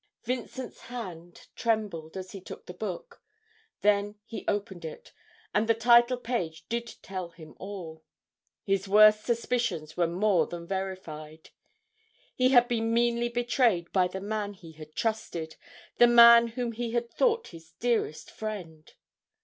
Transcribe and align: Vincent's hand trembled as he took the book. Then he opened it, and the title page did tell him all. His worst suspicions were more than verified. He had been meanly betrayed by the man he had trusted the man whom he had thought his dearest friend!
Vincent's 0.23 0.79
hand 0.79 1.45
trembled 1.55 2.17
as 2.17 2.31
he 2.31 2.41
took 2.41 2.65
the 2.65 2.73
book. 2.73 3.21
Then 3.81 4.15
he 4.25 4.43
opened 4.47 4.83
it, 4.83 5.13
and 5.53 5.67
the 5.69 5.75
title 5.75 6.17
page 6.17 6.67
did 6.69 6.95
tell 7.03 7.29
him 7.29 7.53
all. 7.59 8.03
His 8.63 8.87
worst 8.87 9.23
suspicions 9.23 9.95
were 9.95 10.07
more 10.07 10.47
than 10.47 10.65
verified. 10.65 11.51
He 12.33 12.49
had 12.49 12.67
been 12.67 12.91
meanly 12.91 13.29
betrayed 13.29 13.91
by 13.93 14.07
the 14.07 14.21
man 14.21 14.55
he 14.55 14.71
had 14.71 14.95
trusted 14.95 15.55
the 15.99 16.07
man 16.07 16.47
whom 16.47 16.71
he 16.71 16.93
had 16.93 17.11
thought 17.11 17.49
his 17.49 17.73
dearest 17.79 18.31
friend! 18.31 18.91